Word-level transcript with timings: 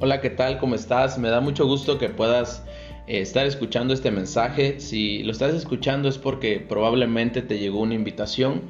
Hola, 0.00 0.20
¿qué 0.20 0.30
tal? 0.30 0.58
¿Cómo 0.58 0.76
estás? 0.76 1.18
Me 1.18 1.28
da 1.28 1.40
mucho 1.40 1.66
gusto 1.66 1.98
que 1.98 2.08
puedas 2.08 2.62
eh, 3.08 3.20
estar 3.20 3.46
escuchando 3.46 3.92
este 3.92 4.12
mensaje. 4.12 4.78
Si 4.78 5.24
lo 5.24 5.32
estás 5.32 5.52
escuchando 5.54 6.08
es 6.08 6.18
porque 6.18 6.60
probablemente 6.60 7.42
te 7.42 7.58
llegó 7.58 7.80
una 7.80 7.94
invitación 7.94 8.62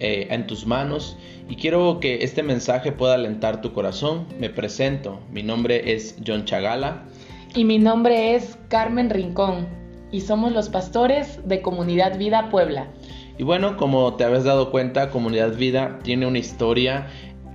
eh, 0.00 0.26
en 0.30 0.48
tus 0.48 0.66
manos 0.66 1.16
y 1.48 1.54
quiero 1.54 2.00
que 2.00 2.24
este 2.24 2.42
mensaje 2.42 2.90
pueda 2.90 3.14
alentar 3.14 3.60
tu 3.60 3.72
corazón. 3.72 4.26
Me 4.40 4.50
presento, 4.50 5.20
mi 5.30 5.44
nombre 5.44 5.92
es 5.92 6.16
John 6.26 6.46
Chagala. 6.46 7.04
Y 7.54 7.64
mi 7.64 7.78
nombre 7.78 8.34
es 8.34 8.58
Carmen 8.66 9.08
Rincón 9.08 9.68
y 10.10 10.22
somos 10.22 10.50
los 10.50 10.68
pastores 10.68 11.38
de 11.46 11.62
Comunidad 11.62 12.18
Vida 12.18 12.50
Puebla. 12.50 12.88
Y 13.38 13.44
bueno, 13.44 13.76
como 13.76 14.14
te 14.14 14.24
habías 14.24 14.42
dado 14.42 14.72
cuenta, 14.72 15.10
Comunidad 15.10 15.56
Vida 15.56 16.00
tiene 16.02 16.26
una 16.26 16.38
historia 16.38 17.06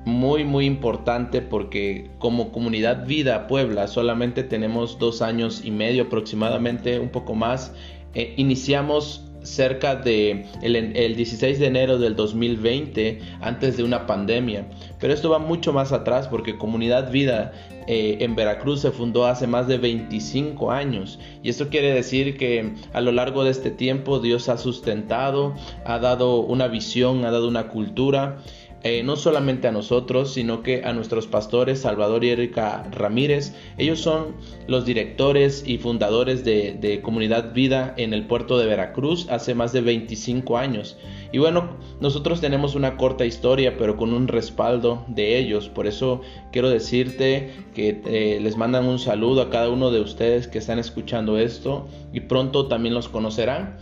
muy 0.07 0.45
muy 0.45 0.65
importante 0.65 1.41
porque 1.41 2.09
como 2.17 2.53
comunidad 2.53 3.05
vida 3.05 3.45
Puebla 3.47 3.87
solamente 3.87 4.43
tenemos 4.43 4.97
dos 4.99 5.21
años 5.21 5.61
y 5.65 5.69
medio 5.69 6.03
aproximadamente 6.03 6.97
un 6.97 7.09
poco 7.09 7.35
más 7.35 7.73
eh, 8.13 8.33
iniciamos 8.37 9.25
cerca 9.43 9.95
de 9.95 10.45
el, 10.61 11.15
16 11.15 11.59
de 11.59 11.65
enero 11.67 11.97
del 11.97 12.15
2020 12.15 13.19
antes 13.41 13.77
de 13.77 13.83
una 13.83 14.05
pandemia. 14.05 14.67
Pero 14.99 15.13
esto 15.13 15.29
va 15.29 15.39
mucho 15.39 15.71
más 15.71 15.91
atrás 15.91 16.27
porque 16.27 16.57
comunidad 16.57 17.11
vida 17.11 17.53
eh, 17.87 18.17
en 18.19 18.35
Veracruz 18.35 18.81
se 18.81 18.91
fundó 18.91 19.25
hace 19.25 19.47
más 19.47 19.67
de 19.67 19.77
25 19.77 20.71
años. 20.71 21.19
Y 21.43 21.49
esto 21.49 21.69
quiere 21.69 21.93
decir 21.93 22.37
que 22.37 22.73
a 22.93 23.01
lo 23.01 23.11
largo 23.11 23.43
de 23.43 23.51
este 23.51 23.71
tiempo 23.71 24.19
Dios 24.19 24.49
ha 24.49 24.57
sustentado 24.57 25.53
ha 25.85 25.99
dado 25.99 26.39
una 26.39 26.67
visión 26.67 27.23
ha 27.23 27.31
dado 27.31 27.47
una 27.47 27.69
cultura 27.69 28.39
eh, 28.83 29.01
no 29.03 29.15
solamente 29.15 29.67
a 29.67 29.71
nosotros, 29.71 30.33
sino 30.33 30.61
que 30.61 30.83
a 30.85 30.93
nuestros 30.93 31.25
pastores 31.25 31.81
Salvador 31.81 32.23
y 32.23 32.29
Erika 32.29 32.87
Ramírez. 32.91 33.53
Ellos 33.77 33.99
son 33.99 34.35
los 34.67 34.85
directores 34.85 35.63
y 35.65 35.79
fundadores 35.79 36.45
de, 36.45 37.01
Comunidad 37.03 37.53
Vida 37.53 37.93
en 37.97 38.13
el 38.13 38.27
puerto 38.27 38.57
de 38.57 38.65
Veracruz 38.65 39.27
hace 39.29 39.55
más 39.55 39.73
de 39.73 39.81
25 39.81 40.57
años. 40.57 40.97
Y 41.31 41.39
bueno, 41.39 41.77
nosotros 41.99 42.39
tenemos 42.39 42.75
una 42.75 42.97
corta 42.97 43.25
historia, 43.25 43.77
pero 43.77 43.97
con 43.97 44.13
un 44.13 44.27
respaldo 44.27 45.03
de 45.07 45.37
ellos. 45.37 45.69
Por 45.69 45.87
eso 45.87 46.21
quiero 46.51 46.69
decirte 46.69 47.51
que 47.73 48.01
eh, 48.05 48.39
les 48.41 48.57
mandan 48.57 48.85
un 48.85 48.99
saludo 48.99 49.41
a 49.41 49.49
cada 49.49 49.69
uno 49.69 49.91
de 49.91 50.01
ustedes 50.01 50.47
que 50.47 50.59
están 50.59 50.79
escuchando 50.79 51.37
esto 51.37 51.87
y 52.13 52.21
pronto 52.21 52.67
también 52.67 52.93
los 52.93 53.09
conocerán. 53.09 53.77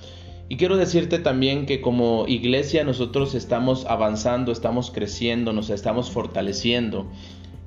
Y 0.47 0.57
quiero 0.57 0.77
decirte 0.77 1.17
también 1.17 1.65
que 1.65 1.81
como 1.81 2.25
iglesia 2.27 2.83
nosotros 2.83 3.33
estamos 3.33 3.85
avanzando, 3.85 4.51
estamos 4.51 4.91
creciendo, 4.91 5.53
nos 5.53 5.71
estamos 5.71 6.11
fortaleciendo. 6.11 7.07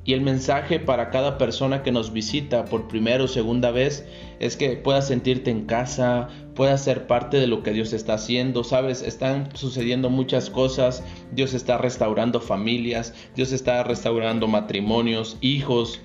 Y 0.05 0.15
el 0.15 0.21
mensaje 0.23 0.81
para 0.81 1.11
cada 1.11 1.37
persona 1.37 1.83
que 1.83 1.93
nos 1.93 2.13
visita 2.13 2.65
por 2.65 2.89
primera 2.89 3.25
o 3.25 3.29
segunda 3.29 3.73
vez 3.73 4.07
es 4.41 4.57
que 4.57 4.71
puedas 4.77 5.09
sentirte 5.09 5.51
en 5.51 5.67
casa, 5.67 6.29
puedas 6.55 6.83
ser 6.83 7.07
parte 7.07 7.39
de 7.39 7.47
lo 7.47 7.63
que 7.63 7.73
Dios 7.73 7.93
está 7.93 8.15
haciendo. 8.15 8.65
Sabes, 8.65 9.03
están 9.03 9.55
sucediendo 9.55 10.09
muchas 10.09 10.49
cosas. 10.49 11.05
Dios 11.33 11.53
está 11.53 11.77
restaurando 11.77 12.41
familias, 12.41 13.13
Dios 13.37 13.53
está 13.53 13.83
restaurando 13.83 14.47
matrimonios, 14.47 15.37
hijos, 15.43 16.01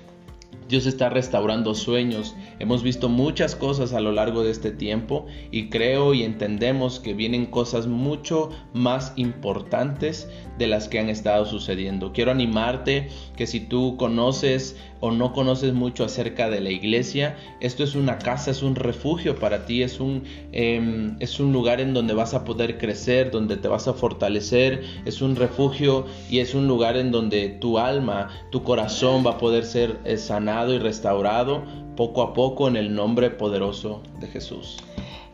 Dios 0.68 0.86
está 0.86 1.08
restaurando 1.10 1.74
sueños. 1.74 2.34
Hemos 2.58 2.82
visto 2.82 3.08
muchas 3.08 3.54
cosas 3.54 3.92
a 3.92 4.00
lo 4.00 4.12
largo 4.12 4.42
de 4.42 4.50
este 4.50 4.70
tiempo 4.70 5.26
y 5.50 5.68
creo 5.68 6.14
y 6.14 6.22
entendemos 6.22 7.00
que 7.00 7.14
vienen 7.14 7.46
cosas 7.46 7.86
mucho 7.86 8.50
más 8.72 9.12
importantes 9.16 10.28
de 10.58 10.66
las 10.66 10.88
que 10.88 10.98
han 10.98 11.10
estado 11.10 11.46
sucediendo. 11.46 12.12
Quiero 12.12 12.30
animarte 12.30 13.08
que 13.36 13.46
si 13.46 13.60
tú 13.60 13.96
conoces 13.96 14.76
o 15.00 15.10
no 15.10 15.32
conoces 15.34 15.74
mucho 15.74 16.04
acerca 16.04 16.48
de 16.48 16.60
la 16.60 16.70
iglesia, 16.70 17.36
esto 17.60 17.84
es 17.84 17.94
una 17.94 18.18
casa, 18.18 18.50
es 18.50 18.62
un 18.62 18.74
refugio 18.74 19.36
para 19.36 19.66
ti, 19.66 19.82
es 19.82 20.00
un, 20.00 20.22
em, 20.52 21.16
es 21.20 21.40
un 21.40 21.52
lugar 21.52 21.80
en 21.80 21.92
donde 21.92 22.14
vas 22.14 22.32
a 22.32 22.44
poder 22.44 22.78
crecer, 22.78 23.30
donde 23.30 23.58
te 23.58 23.68
vas 23.68 23.86
a 23.86 23.92
fortalecer, 23.92 24.82
es 25.04 25.20
un 25.20 25.36
refugio 25.36 26.06
y 26.30 26.38
es 26.38 26.54
un 26.54 26.66
lugar 26.66 26.96
en 26.96 27.10
donde 27.10 27.50
tu 27.50 27.78
alma, 27.78 28.30
tu 28.50 28.62
corazón 28.62 29.26
va 29.26 29.32
a 29.32 29.38
poder 29.38 29.64
ser 29.66 29.98
eh, 30.04 30.16
y 30.54 30.78
restaurado 30.78 31.62
poco 31.96 32.22
a 32.22 32.32
poco 32.32 32.68
en 32.68 32.76
el 32.76 32.94
nombre 32.94 33.30
poderoso 33.30 34.02
de 34.20 34.28
Jesús. 34.28 34.78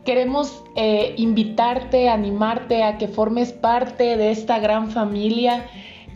Queremos 0.03 0.63
eh, 0.75 1.13
invitarte, 1.17 2.09
animarte 2.09 2.83
a 2.83 2.97
que 2.97 3.07
formes 3.07 3.51
parte 3.51 4.17
de 4.17 4.31
esta 4.31 4.57
gran 4.59 4.89
familia. 4.89 5.67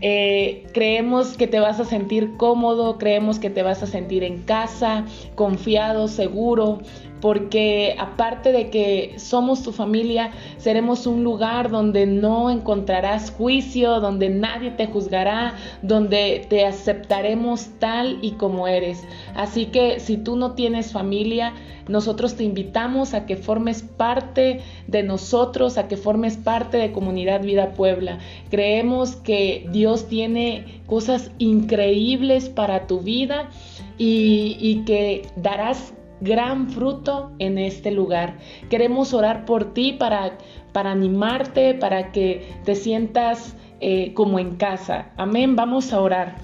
Eh, 0.01 0.65
creemos 0.73 1.37
que 1.37 1.45
te 1.45 1.59
vas 1.59 1.79
a 1.79 1.85
sentir 1.85 2.35
cómodo, 2.37 2.97
creemos 2.97 3.37
que 3.37 3.51
te 3.51 3.61
vas 3.61 3.83
a 3.83 3.87
sentir 3.87 4.23
en 4.23 4.41
casa, 4.41 5.05
confiado, 5.35 6.07
seguro, 6.07 6.79
porque 7.21 7.95
aparte 7.97 8.51
de 8.51 8.69
que 8.69 9.15
somos 9.17 9.63
tu 9.63 9.71
familia, 9.71 10.31
seremos 10.57 11.07
un 11.07 11.23
lugar 11.23 11.69
donde 11.69 12.05
no 12.05 12.49
encontrarás 12.49 13.31
juicio, 13.31 13.99
donde 13.99 14.29
nadie 14.29 14.71
te 14.71 14.87
juzgará, 14.87 15.55
donde 15.81 16.45
te 16.49 16.65
aceptaremos 16.65 17.69
tal 17.79 18.19
y 18.21 18.31
como 18.31 18.67
eres. 18.67 19.03
Así 19.35 19.67
que 19.67 19.99
si 19.99 20.17
tú 20.17 20.35
no 20.35 20.51
tienes 20.53 20.91
familia, 20.91 21.53
nosotros 21.87 22.35
te 22.35 22.43
invitamos 22.43 23.13
a 23.13 23.25
que 23.25 23.37
formes 23.37 23.83
parte 23.83 24.61
de 24.87 25.03
nosotros, 25.03 25.77
a 25.77 25.87
que 25.87 25.97
formes 25.97 26.37
parte 26.37 26.77
de 26.77 26.91
Comunidad 26.91 27.41
Vida 27.41 27.71
Puebla. 27.73 28.19
Creemos 28.49 29.15
que 29.15 29.67
Dios 29.71 30.07
tiene 30.07 30.81
cosas 30.87 31.31
increíbles 31.37 32.49
para 32.49 32.87
tu 32.87 33.01
vida 33.01 33.49
y, 33.97 34.57
y 34.59 34.83
que 34.85 35.27
darás 35.35 35.93
gran 36.21 36.69
fruto 36.69 37.31
en 37.39 37.57
este 37.57 37.91
lugar. 37.91 38.37
Queremos 38.69 39.13
orar 39.13 39.45
por 39.45 39.73
ti 39.73 39.93
para, 39.93 40.37
para 40.73 40.91
animarte, 40.91 41.73
para 41.73 42.11
que 42.11 42.53
te 42.63 42.75
sientas 42.75 43.55
eh, 43.81 44.13
como 44.13 44.39
en 44.39 44.55
casa. 44.55 45.11
Amén, 45.17 45.55
vamos 45.55 45.93
a 45.93 46.01
orar. 46.01 46.35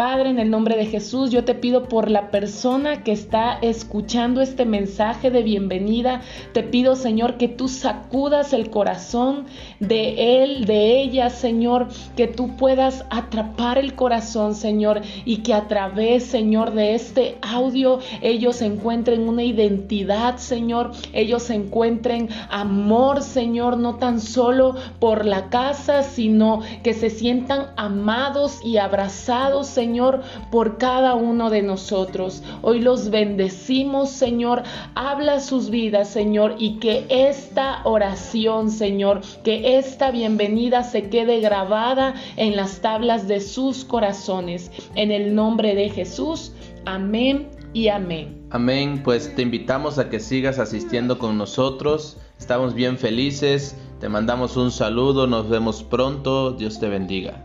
Padre, 0.00 0.30
en 0.30 0.38
el 0.38 0.48
nombre 0.48 0.78
de 0.78 0.86
Jesús, 0.86 1.30
yo 1.30 1.44
te 1.44 1.54
pido 1.54 1.84
por 1.84 2.10
la 2.10 2.30
persona 2.30 3.04
que 3.04 3.12
está 3.12 3.58
escuchando 3.60 4.40
este 4.40 4.64
mensaje 4.64 5.30
de 5.30 5.42
bienvenida. 5.42 6.22
Te 6.54 6.62
pido, 6.62 6.96
Señor, 6.96 7.36
que 7.36 7.48
tú 7.48 7.68
sacudas 7.68 8.54
el 8.54 8.70
corazón 8.70 9.44
de 9.78 10.42
él, 10.42 10.64
de 10.64 11.02
ella, 11.02 11.28
Señor, 11.28 11.88
que 12.16 12.28
tú 12.28 12.56
puedas 12.56 13.04
atrapar 13.10 13.76
el 13.76 13.94
corazón, 13.94 14.54
Señor, 14.54 15.02
y 15.26 15.42
que 15.42 15.52
a 15.52 15.68
través, 15.68 16.24
Señor, 16.24 16.72
de 16.72 16.94
este 16.94 17.36
audio 17.42 17.98
ellos 18.22 18.62
encuentren 18.62 19.28
una 19.28 19.42
identidad, 19.42 20.38
Señor, 20.38 20.92
ellos 21.12 21.50
encuentren 21.50 22.30
amor, 22.48 23.20
Señor, 23.20 23.76
no 23.76 23.96
tan 23.96 24.18
solo 24.18 24.76
por 24.98 25.26
la 25.26 25.50
casa, 25.50 26.04
sino 26.04 26.60
que 26.82 26.94
se 26.94 27.10
sientan 27.10 27.66
amados 27.76 28.64
y 28.64 28.78
abrazados, 28.78 29.66
Señor 29.66 29.89
Señor, 29.90 30.22
por 30.52 30.78
cada 30.78 31.16
uno 31.16 31.50
de 31.50 31.62
nosotros. 31.62 32.44
Hoy 32.62 32.78
los 32.78 33.10
bendecimos, 33.10 34.10
Señor. 34.10 34.62
Habla 34.94 35.40
sus 35.40 35.68
vidas, 35.68 36.08
Señor, 36.08 36.54
y 36.60 36.78
que 36.78 37.06
esta 37.08 37.80
oración, 37.82 38.70
Señor, 38.70 39.22
que 39.42 39.78
esta 39.78 40.12
bienvenida 40.12 40.84
se 40.84 41.08
quede 41.10 41.40
grabada 41.40 42.14
en 42.36 42.54
las 42.54 42.80
tablas 42.80 43.26
de 43.26 43.40
sus 43.40 43.84
corazones. 43.84 44.70
En 44.94 45.10
el 45.10 45.34
nombre 45.34 45.74
de 45.74 45.88
Jesús. 45.88 46.52
Amén 46.84 47.48
y 47.72 47.88
amén. 47.88 48.46
Amén, 48.50 49.02
pues 49.02 49.34
te 49.34 49.42
invitamos 49.42 49.98
a 49.98 50.08
que 50.08 50.20
sigas 50.20 50.60
asistiendo 50.60 51.18
con 51.18 51.36
nosotros. 51.36 52.16
Estamos 52.38 52.74
bien 52.74 52.96
felices. 52.96 53.76
Te 53.98 54.08
mandamos 54.08 54.56
un 54.56 54.70
saludo, 54.70 55.26
nos 55.26 55.48
vemos 55.48 55.82
pronto. 55.82 56.52
Dios 56.52 56.78
te 56.78 56.88
bendiga. 56.88 57.44